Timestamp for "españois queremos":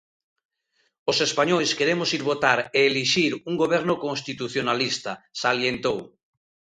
1.27-2.09